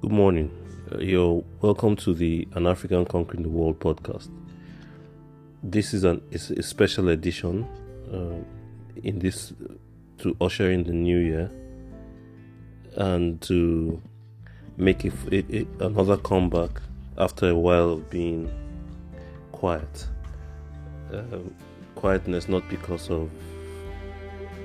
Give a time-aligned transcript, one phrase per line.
[0.00, 0.48] Good morning.
[0.92, 4.30] Uh, you're welcome to the An African Conquering the World podcast.
[5.60, 7.66] This is an is a special edition
[8.12, 8.38] uh,
[9.02, 9.52] in this
[10.18, 11.50] to usher in the new year
[12.94, 14.00] and to
[14.76, 16.80] make it, it, it another comeback
[17.18, 18.48] after a while of being
[19.50, 20.06] quiet.
[21.12, 21.52] Um,
[21.96, 23.28] quietness not because of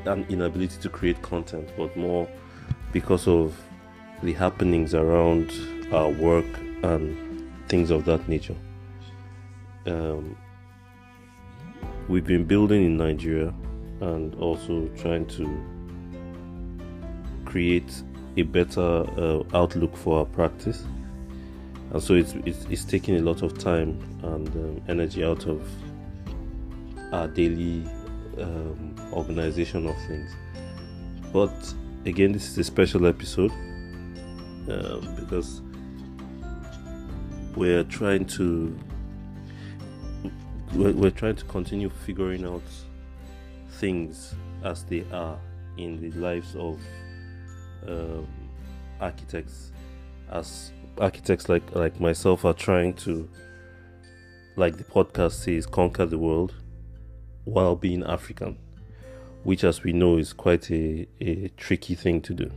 [0.05, 2.29] an inability to create content, but more
[2.91, 3.59] because of
[4.22, 5.52] the happenings around
[5.91, 6.45] our work
[6.84, 8.55] and things of that nature.
[9.85, 10.38] Um,
[12.08, 13.54] we've been building in Nigeria
[14.02, 15.62] and also trying to
[17.45, 18.04] create
[18.38, 20.85] a better uh, outlook for our practice.
[21.91, 25.62] And so it's, it's, it's taking a lot of time and um, energy out of
[27.12, 27.84] our daily
[28.40, 30.32] um, organization of things.
[31.32, 31.73] But
[32.05, 33.52] again, this is a special episode
[34.69, 35.61] um, because
[37.55, 38.77] we're trying to
[40.73, 42.63] we're, we're trying to continue figuring out
[43.71, 45.37] things as they are
[45.77, 46.79] in the lives of
[47.87, 48.27] um,
[48.99, 49.71] architects.
[50.31, 53.27] As architects like like myself are trying to
[54.55, 56.53] like the podcast says conquer the world
[57.45, 58.57] while being african
[59.43, 62.51] which as we know is quite a, a tricky thing to do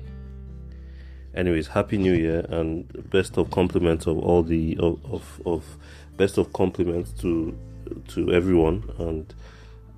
[1.37, 5.77] anyways happy new year and best of compliments of all the of, of, of
[6.17, 7.57] best of compliments to
[8.09, 8.91] to everyone.
[8.99, 9.33] And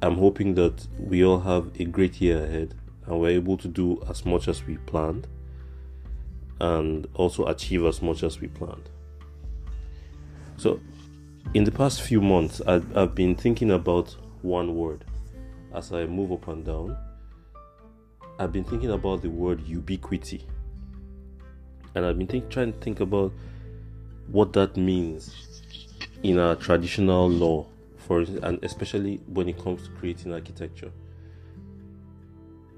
[0.03, 2.75] i'm hoping that we all have a great year ahead
[3.07, 5.27] and we're able to do as much as we planned
[6.61, 8.91] and also achieve as much as we planned.
[10.57, 10.81] So
[11.55, 15.05] in the past few months I've, I've been thinking about one word.
[15.75, 16.97] As i move up and down
[18.39, 20.47] i've been thinking about the word ubiquity
[21.99, 23.33] and I've been think, trying to think about
[24.29, 25.35] what that means
[26.23, 27.67] in our traditional law,
[27.97, 30.93] for and especially when it comes to creating architecture.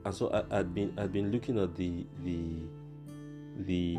[0.07, 2.41] And so I, had been I'd been looking at the the
[3.59, 3.99] the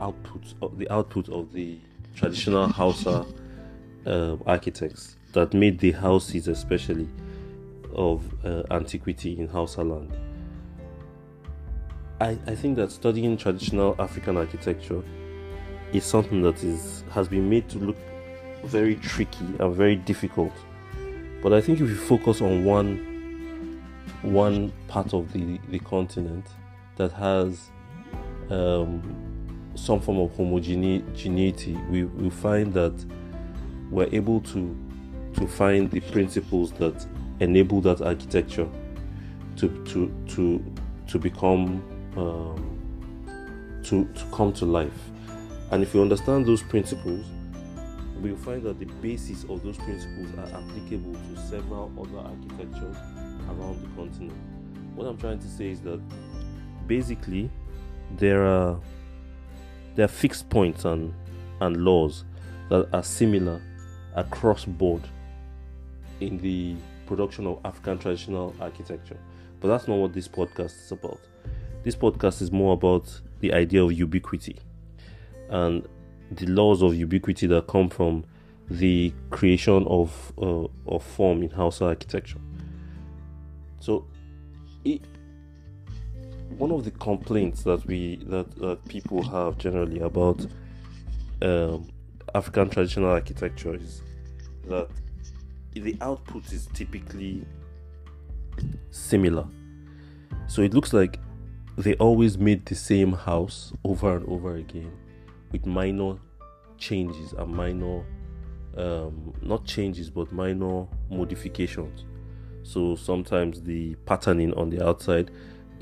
[0.00, 1.78] output of the output of the
[2.14, 3.24] traditional Hausa
[4.04, 7.08] uh, architects that made the houses, especially
[7.94, 10.12] of uh, antiquity in Hausa land
[12.22, 15.02] I, I think that studying traditional African architecture
[15.92, 17.96] is something that is has been made to look
[18.62, 20.52] very tricky and very difficult.
[21.42, 23.82] But I think if you focus on one
[24.22, 26.46] one part of the, the continent
[26.94, 27.70] that has
[28.50, 29.02] um,
[29.74, 33.04] some form of homogeneity, we, we find that
[33.90, 34.76] we're able to
[35.34, 37.04] to find the principles that
[37.40, 38.68] enable that architecture
[39.56, 40.64] to to to
[41.08, 41.82] to become
[42.16, 45.10] um, to, to come to life.
[45.70, 47.24] And if you understand those principles,
[48.20, 52.96] we'll find that the basis of those principles are applicable to several other architectures
[53.48, 54.38] around the continent.
[54.94, 56.00] What I'm trying to say is that
[56.86, 57.50] basically
[58.18, 58.78] there are
[59.94, 61.12] there are fixed points and
[61.60, 62.24] and laws
[62.68, 63.60] that are similar
[64.14, 65.02] across board
[66.20, 69.18] in the production of African traditional architecture.
[69.60, 71.20] But that's not what this podcast is about.
[71.82, 74.56] This podcast is more about the idea of ubiquity
[75.48, 75.86] and
[76.30, 78.24] the laws of ubiquity that come from
[78.70, 82.38] the creation of uh, of form in Hausa architecture.
[83.80, 84.06] So,
[84.84, 85.02] it,
[86.56, 90.46] one of the complaints that we that, that people have generally about
[91.42, 91.88] um,
[92.34, 94.02] African traditional architecture is
[94.68, 94.88] that
[95.74, 97.44] the output is typically
[98.90, 99.46] similar.
[100.46, 101.18] So it looks like
[101.76, 104.92] they always made the same house over and over again
[105.50, 106.16] with minor
[106.78, 108.04] changes and minor
[108.76, 112.04] um, not changes but minor modifications.
[112.62, 115.30] So sometimes the patterning on the outside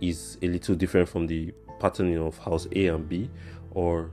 [0.00, 3.31] is a little different from the patterning of house a and b
[3.72, 4.10] or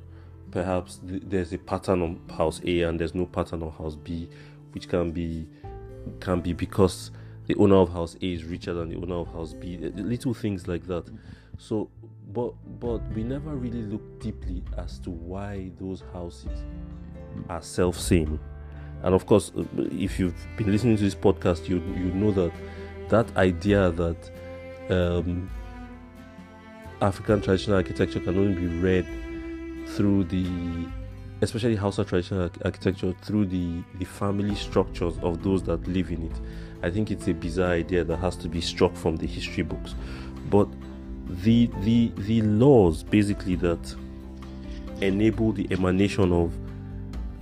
[0.51, 4.29] perhaps th- there's a pattern on house a and there's no pattern on house b
[4.71, 5.47] which can be
[6.19, 7.11] can be because
[7.47, 9.77] the owner of house a is richer than the owner of house b.
[9.77, 11.09] Little things like that
[11.57, 11.89] so,
[12.33, 16.63] but but we never really look deeply as to why those houses
[17.49, 18.39] are self same.
[19.03, 22.51] And of course, uh, if you've been listening to this podcast, you you know that
[23.09, 24.31] that idea that
[24.89, 25.49] um,
[27.01, 29.05] African traditional architecture can only be read
[29.87, 30.87] through the
[31.41, 36.41] especially Hausa traditional architecture through the, the family structures of those that live in it.
[36.81, 39.93] I think it's a bizarre idea that has to be struck from the history books.
[40.49, 40.67] But
[41.29, 43.95] the the the laws basically that
[45.01, 46.53] enable the emanation of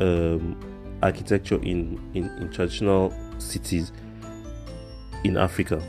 [0.01, 0.57] um,
[1.01, 3.91] architecture in, in, in traditional cities
[5.23, 5.81] in Africa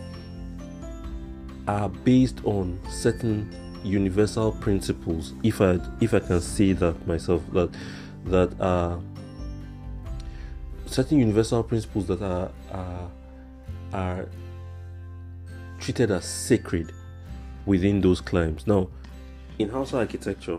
[1.66, 3.50] are based on certain
[3.82, 7.70] universal principles if i if i can say that myself that
[8.24, 9.00] that are
[10.86, 13.10] certain universal principles that are are,
[13.92, 14.28] are
[15.78, 16.92] treated as sacred
[17.66, 18.66] within those climes.
[18.66, 18.88] Now
[19.58, 20.58] in Hausa architecture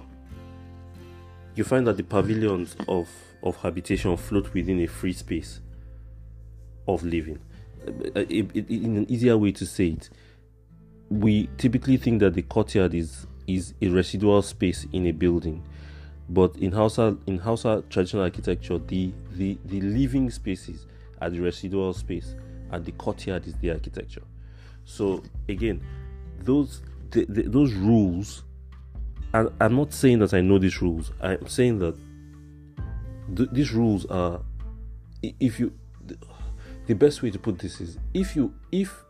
[1.55, 3.09] you find that the pavilions of
[3.43, 5.61] of habitation float within a free space
[6.87, 7.39] of living.
[7.87, 10.09] Uh, uh, in an easier way to say it
[11.09, 15.63] we typically think that the courtyard is is a residual space in a building.
[16.29, 20.85] But in Hausa in Hausa traditional architecture the the the living spaces
[21.21, 22.35] are the residual space
[22.71, 24.23] and the courtyard is the architecture.
[24.83, 25.81] So again
[26.39, 26.81] those
[27.11, 28.43] the, the, those rules
[29.33, 31.95] I'm not saying that I know these rules I'm saying that
[33.35, 34.41] th- these rules are
[35.21, 35.73] if you
[36.87, 39.03] the best way to put this is if you if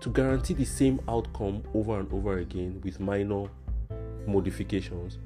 [0.00, 3.48] to guarantee the same outcome over and over again with minor
[4.26, 5.18] modifications,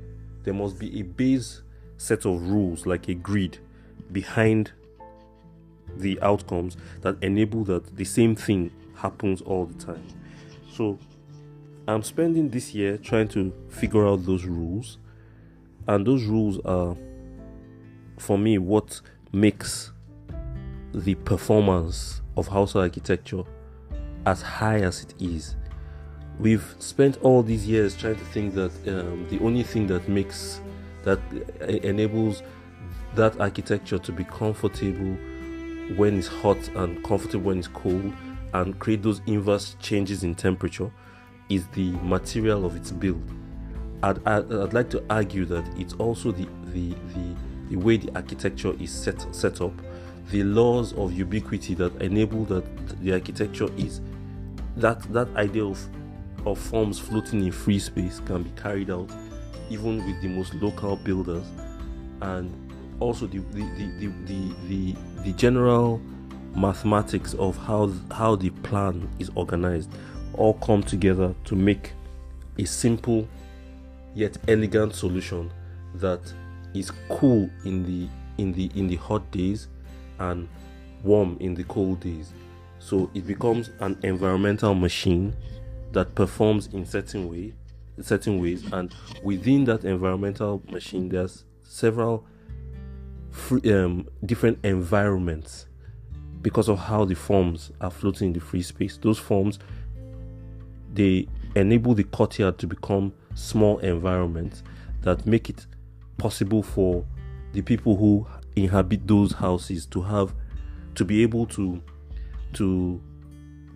[0.45, 1.63] there must be a base
[1.97, 3.59] set of rules like a grid
[4.13, 4.73] behind
[5.97, 10.07] the outcomes that enable that the same thing happens all the time.
[10.73, 10.99] So
[11.91, 14.99] I'm spending this year trying to figure out those rules,
[15.89, 16.97] and those rules are
[18.17, 19.01] for me what
[19.33, 19.91] makes
[20.95, 23.43] the performance of Hausa architecture
[24.25, 25.57] as high as it is.
[26.39, 30.61] We've spent all these years trying to think that um, the only thing that makes
[31.03, 31.19] that
[31.61, 32.45] enables
[33.17, 35.17] that architecture to be comfortable
[35.97, 38.13] when it's hot and comfortable when it's cold
[38.55, 40.93] and create those inverse changes in temperature
[41.51, 43.23] is the material of its build.
[44.03, 47.37] I'd, I'd, I'd like to argue that it's also the, the, the,
[47.71, 49.73] the way the architecture is set, set up.
[50.31, 52.65] The laws of ubiquity that enable that
[53.03, 54.01] the architecture is
[54.77, 55.85] that that idea of
[56.47, 59.11] of forms floating in free space can be carried out
[59.69, 61.45] even with the most local builders.
[62.23, 62.51] And
[63.01, 63.63] also the the,
[63.99, 66.01] the, the, the, the general
[66.55, 69.91] mathematics of how how the plan is organized
[70.41, 71.93] all come together to make
[72.59, 73.29] a simple
[74.15, 75.53] yet elegant solution
[75.95, 76.21] that
[76.75, 78.09] is cool in the
[78.43, 79.69] in the in the hot days
[80.19, 80.49] and
[81.05, 82.33] warm in the cold days.
[82.79, 85.37] So it becomes an environmental machine
[85.93, 87.53] that performs in certain way,
[88.01, 92.25] certain ways, and within that environmental machine, there's several
[93.31, 95.67] free, um, different environments
[96.41, 98.97] because of how the forms are floating in the free space.
[98.97, 99.59] Those forms
[100.93, 104.63] they enable the courtyard to become small environments
[105.03, 105.67] that make it
[106.19, 107.05] possible for
[107.53, 108.27] the people who
[108.57, 110.35] inhabit those houses to have
[110.95, 111.83] to be able to
[112.53, 113.01] to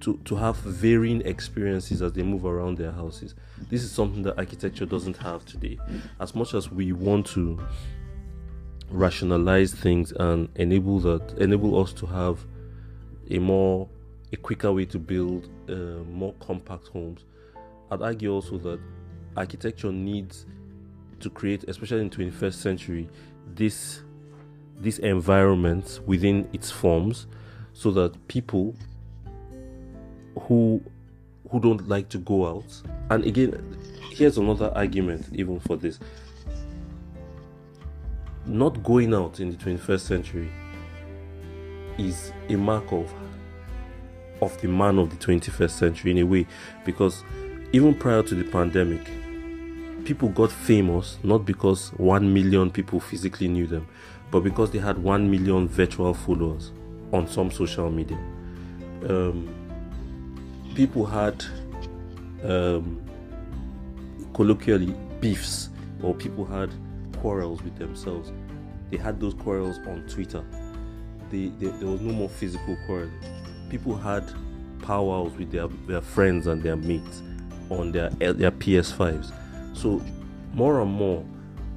[0.00, 3.34] to to have varying experiences as they move around their houses.
[3.70, 5.78] This is something that architecture doesn't have today.
[6.20, 7.58] As much as we want to
[8.90, 12.44] rationalize things and enable that enable us to have
[13.30, 13.88] a more
[14.34, 17.24] a quicker way to build uh, more compact homes.
[17.90, 18.80] I'd argue also that
[19.36, 20.46] architecture needs
[21.20, 23.08] to create, especially in 21st century,
[23.54, 24.02] this
[24.76, 27.28] this environment within its forms
[27.74, 28.74] so that people
[30.40, 30.82] who
[31.48, 33.78] who don't like to go out and again
[34.10, 36.00] here's another argument even for this
[38.46, 40.50] not going out in the 21st century
[41.98, 43.14] is a mark of
[44.44, 46.46] of the man of the 21st century in a way
[46.84, 47.22] because
[47.72, 49.00] even prior to the pandemic
[50.04, 53.86] people got famous not because 1 million people physically knew them
[54.30, 56.72] but because they had 1 million virtual followers
[57.12, 58.18] on some social media.
[59.08, 59.48] Um,
[60.74, 61.44] people had
[62.42, 63.00] um,
[64.34, 65.70] colloquially beefs
[66.02, 66.70] or people had
[67.20, 68.32] quarrels with themselves.
[68.90, 70.44] They had those quarrels on Twitter.
[71.30, 73.12] They, they, there was no more physical quarreling.
[73.70, 74.24] People had
[74.82, 77.22] powwows with their, their friends and their mates
[77.70, 79.32] on their their PS5s.
[79.76, 80.02] So
[80.52, 81.24] more and more,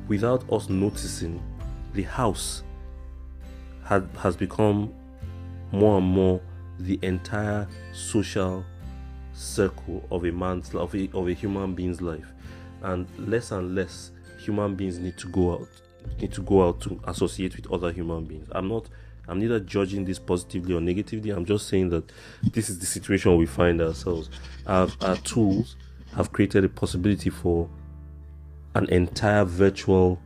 [0.07, 1.41] without us noticing,
[1.93, 2.63] the house
[3.83, 4.93] had, has become
[5.71, 6.41] more and more
[6.79, 8.63] the entire social
[9.33, 12.33] circle of a man's of a, of a human being's life
[12.83, 15.67] and less and less human beings need to go out
[16.19, 18.87] need to go out to associate with other human beings i'm not
[19.27, 22.11] i'm neither judging this positively or negatively i'm just saying that
[22.53, 24.29] this is the situation we find ourselves
[24.65, 25.75] our, our tools
[26.15, 27.69] have created a possibility for
[28.75, 30.19] an entire virtual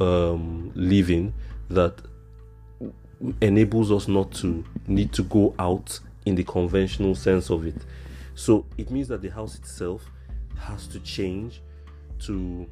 [0.00, 1.34] um, living
[1.70, 2.00] that
[3.40, 7.74] enables us not to need to go out in the conventional sense of it.
[8.34, 10.08] So it means that the house itself
[10.58, 11.62] has to change
[12.20, 12.66] to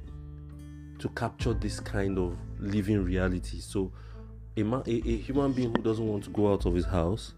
[0.99, 3.59] to capture this kind of living reality.
[3.61, 3.93] So
[4.57, 7.35] a, man, a, a human being who doesn't want to go out of his house,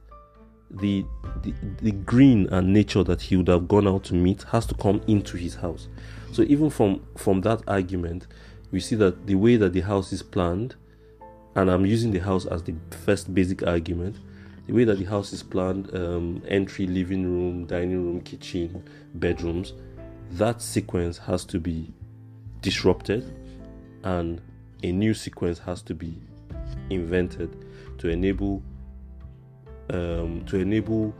[0.70, 1.04] the,
[1.42, 4.75] the the green and nature that he would have gone out to meet has to
[4.75, 5.88] come into his house.
[6.32, 8.26] So even from from that argument,
[8.70, 10.75] we see that the way that the house is planned,
[11.56, 14.18] and I'm using the house as the first basic argument,
[14.66, 18.84] the way that the house is planned, um, entry, living room, dining room, kitchen,
[19.14, 19.72] bedrooms,
[20.32, 21.94] that sequence has to be
[22.60, 23.25] disrupted,
[24.04, 24.42] and
[24.82, 26.20] a new sequence has to be
[26.90, 27.64] invented
[27.99, 28.62] to enable
[29.90, 31.14] um, to enable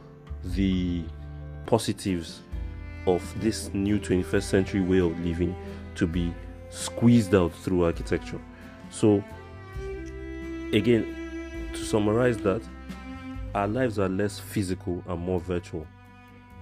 [0.45, 1.03] the
[1.67, 2.43] positives
[3.07, 5.57] of this new 21st century way of living
[5.95, 6.33] to be
[6.71, 8.41] squeezed out through architecture.
[8.91, 9.25] So,
[10.73, 12.63] again, to summarize that,
[13.55, 15.87] our lives are less physical and more virtual.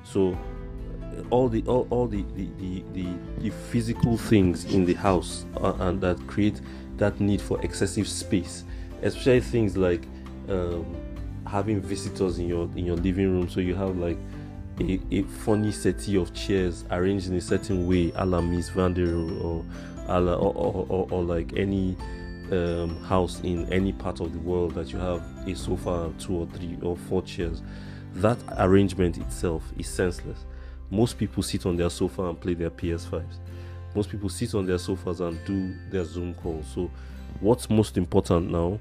[0.05, 0.39] So,
[1.31, 3.07] all the all, all the, the, the, the,
[3.39, 6.61] the physical things in the house uh, and that create
[6.99, 8.65] that need for excessive space,
[9.03, 10.03] especially things like
[10.49, 10.97] um,
[11.47, 13.49] having visitors in your in your living room.
[13.49, 14.19] So you have like
[14.81, 18.93] a, a funny settee of chairs arranged in a certain way, a la Mies van
[18.95, 19.65] der Rohe or,
[20.09, 21.97] or, or, or, or like any
[22.53, 26.47] um, house in any part of the world that you have a sofa, two or
[26.47, 27.63] three or four chairs.
[28.15, 30.45] That arrangement itself is senseless.
[30.91, 33.39] Most people sit on their sofa and play their PS5s.
[33.95, 36.67] Most people sit on their sofas and do their Zoom calls.
[36.75, 36.91] So,
[37.41, 38.79] what's most important now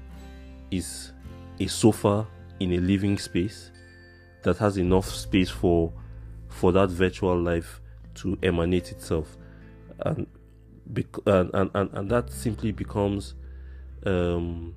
[0.70, 1.12] is
[1.60, 2.26] a sofa
[2.60, 3.70] in a living space
[4.42, 5.92] that has enough space for
[6.48, 7.80] for that virtual life
[8.14, 9.36] to emanate itself.
[10.00, 10.26] And
[11.26, 13.34] and, and, and, and that simply becomes
[14.04, 14.76] um,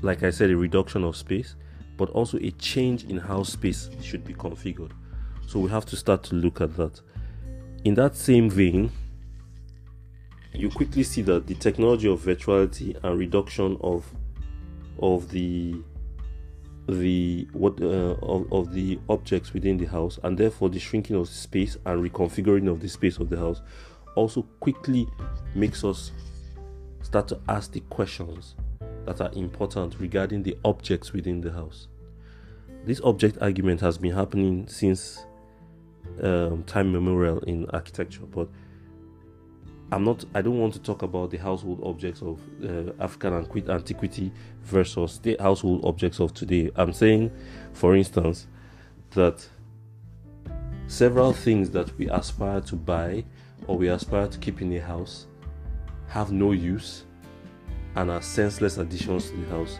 [0.00, 1.54] like i said a reduction of space
[1.96, 4.92] but also a change in how space should be configured.
[5.46, 7.00] So we have to start to look at that.
[7.84, 8.90] In that same vein
[10.54, 14.12] you quickly see that the technology of virtuality and reduction of
[14.98, 15.74] of the
[16.88, 21.26] the what uh, of, of the objects within the house and therefore the shrinking of
[21.26, 23.62] the space and reconfiguring of the space of the house
[24.16, 25.06] also quickly
[25.54, 26.12] makes us
[27.02, 28.56] start to ask the questions
[29.06, 31.88] that are important regarding the objects within the house.
[32.84, 35.24] This object argument has been happening since
[36.22, 38.48] um, time memorial in architecture but
[39.92, 40.24] I'm not.
[40.34, 43.34] I don't want to talk about the household objects of uh, African
[43.68, 44.32] antiquity
[44.62, 46.70] versus the household objects of today.
[46.76, 47.30] I'm saying,
[47.74, 48.46] for instance,
[49.10, 49.46] that
[50.86, 53.26] several things that we aspire to buy
[53.66, 55.26] or we aspire to keep in a house
[56.08, 57.04] have no use
[57.94, 59.78] and are senseless additions to the house.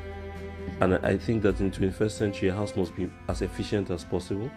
[0.82, 4.04] And I think that in the 21st century, a house must be as efficient as
[4.04, 4.50] possible,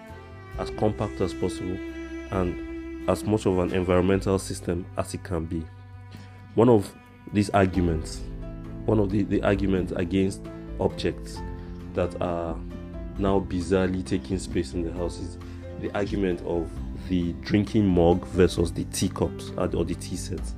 [0.59, 1.77] as compact as possible,
[2.31, 2.74] and
[3.07, 5.63] as much of an environmental system as it can be.
[6.55, 6.93] One of
[7.33, 8.21] these arguments,
[8.85, 10.41] one of the, the arguments against
[10.79, 11.39] objects
[11.93, 12.57] that are
[13.17, 15.37] now bizarrely taking space in the house is
[15.81, 16.69] the argument of
[17.09, 20.55] the drinking mug versus the teacups or the tea sets.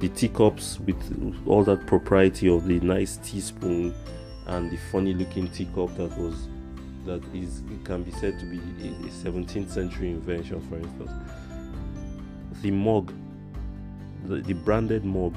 [0.00, 3.94] The teacups with all that propriety of the nice teaspoon
[4.46, 6.48] and the funny looking teacup that was
[7.04, 11.10] that is can be said to be a 17th century invention for instance
[12.62, 13.12] the mug,
[14.26, 15.36] the, the branded mug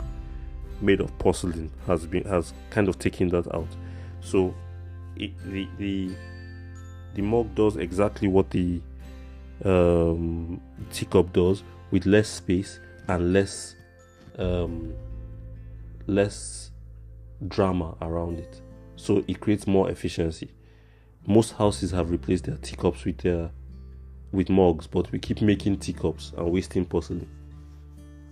[0.81, 3.67] made of porcelain has been has kind of taken that out.
[4.21, 4.53] So
[5.15, 6.15] it, the the
[7.15, 8.81] the mug does exactly what the
[9.63, 10.59] um,
[10.91, 13.75] teacup does with less space and less
[14.37, 14.93] um,
[16.07, 16.71] less
[17.47, 18.61] drama around it.
[18.95, 20.51] So it creates more efficiency.
[21.27, 23.51] Most houses have replaced their teacups with their
[24.31, 27.27] with mugs, but we keep making teacups and wasting porcelain.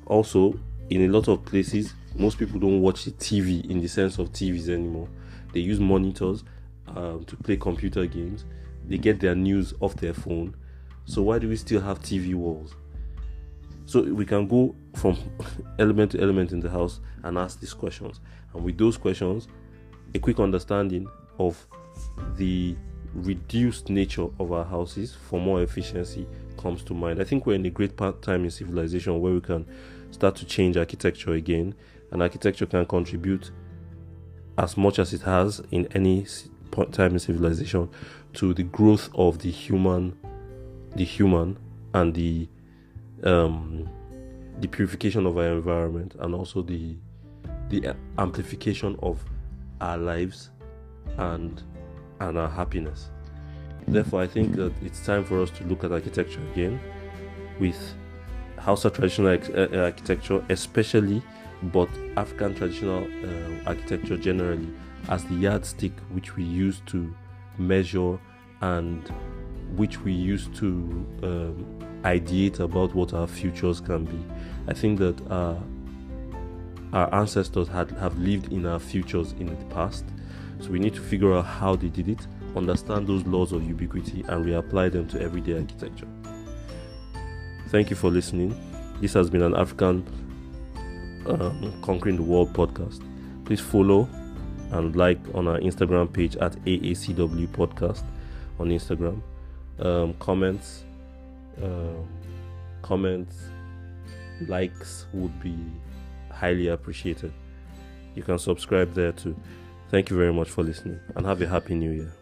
[0.06, 4.32] Also, in a lot of places, most people don't watch TV in the sense of
[4.32, 5.08] TVs anymore.
[5.54, 6.44] They use monitors
[6.88, 8.46] um, to play computer games.
[8.88, 10.56] They get their news off their phone.
[11.06, 12.76] So why do we still have TV walls?
[13.86, 15.18] So we can go from
[15.80, 18.20] element to element in the house and ask these questions.
[18.54, 19.48] And with those questions,
[20.14, 21.68] a quick understanding of
[22.36, 22.76] the
[23.14, 27.22] reduced nature of our houses for more efficiency comes to mind.
[27.22, 29.66] I think we're in a great part time in civilization where we can
[30.12, 31.76] start to change architecture again,
[32.12, 33.52] and architecture can contribute
[34.58, 36.26] as much as it has in any
[36.92, 37.90] time in civilization
[38.34, 40.18] to the growth of the human,
[40.96, 41.58] the human,
[41.94, 42.48] and the
[43.24, 43.90] um,
[44.60, 46.96] the purification of our environment, and also the
[47.70, 49.24] the amplification of
[49.80, 50.50] our lives
[51.18, 51.64] and
[52.20, 53.10] and our happiness.
[53.88, 56.80] Therefore, I think that it's time for us to look at architecture again
[57.60, 57.78] with
[58.58, 61.24] Hausa traditional uh, architecture, especially,
[61.64, 64.68] but African traditional uh, architecture generally,
[65.10, 67.14] as the yardstick which we use to
[67.58, 68.20] measure
[68.62, 69.12] and
[69.76, 70.68] which we use to
[71.24, 74.24] um, ideate about what our futures can be.
[74.68, 75.56] I think that uh,
[76.94, 80.06] our ancestors had have lived in our futures in the past,
[80.60, 84.24] so we need to figure out how they did it, understand those laws of ubiquity,
[84.28, 86.08] and reapply them to everyday architecture.
[87.70, 88.56] Thank you for listening.
[89.00, 90.06] This has been an African
[91.28, 93.04] um, Conquering the World podcast.
[93.46, 94.10] Please follow
[94.72, 98.04] and like on our Instagram page at AACW Podcast
[98.60, 99.22] on Instagram.
[99.80, 100.84] Um, comments,
[101.62, 102.08] um,
[102.82, 103.36] comments,
[104.48, 105.56] likes would be
[106.32, 107.32] highly appreciated.
[108.16, 109.36] You can subscribe there too.
[109.90, 112.19] Thank you very much for listening and have a happy new year.